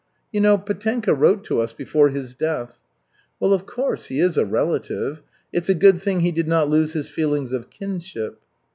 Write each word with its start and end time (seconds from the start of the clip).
"You 0.31 0.41
know, 0.41 0.57
Petenka 0.57 1.13
wrote 1.13 1.43
to 1.43 1.59
us 1.59 1.73
before 1.73 2.09
his 2.09 2.33
death." 2.33 2.79
"Well, 3.39 3.53
of 3.53 3.67
course, 3.67 4.05
he 4.05 4.19
is 4.19 4.35
a 4.35 4.43
relative. 4.43 5.21
It's 5.53 5.69
a 5.69 5.75
good 5.75 6.01
thing 6.01 6.21
he 6.21 6.31
did 6.31 6.47
not 6.47 6.67
lose 6.67 6.93
his 6.93 7.07
feelings 7.07 7.53
of 7.53 7.69
kinship." 7.69 8.39